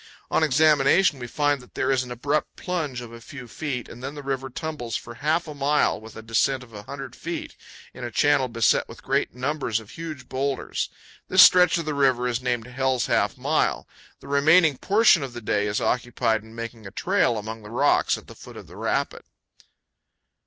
[0.31, 4.01] On examination, we find that there is an abrupt plunge of a few feet and
[4.01, 7.55] then the river tumbles for half a mile with a descent of a hundred feet,
[7.93, 10.89] in a channel beset with great numbers of huge boulders.
[11.27, 13.87] This stretch of the river is named Hell's Half Mile.
[14.21, 18.17] The remaining portion of the day is occupied in making a trail among the rocks
[18.17, 19.21] at the foot of the rapid.